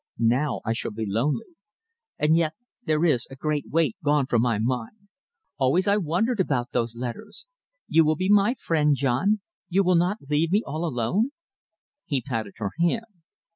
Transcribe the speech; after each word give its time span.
Now 0.17 0.61
I 0.65 0.73
shall 0.73 0.89
be 0.89 1.05
lonely. 1.07 1.53
And 2.17 2.35
yet, 2.35 2.53
there 2.83 3.05
is 3.05 3.27
a 3.29 3.35
great 3.35 3.69
weight 3.69 3.97
gone 4.03 4.25
from 4.25 4.41
my 4.41 4.57
mind. 4.57 4.97
Always 5.59 5.87
I 5.87 5.97
wondered 5.97 6.39
about 6.39 6.71
those 6.71 6.95
letters. 6.95 7.45
You 7.87 8.03
will 8.03 8.15
be 8.15 8.27
my 8.27 8.55
friend, 8.55 8.95
John? 8.95 9.41
You 9.69 9.83
will 9.83 9.93
not 9.93 10.17
leave 10.27 10.51
me 10.51 10.63
all 10.65 10.85
alone?" 10.85 11.29
He 12.07 12.19
patted 12.19 12.53
her 12.57 12.71
hand. 12.79 13.05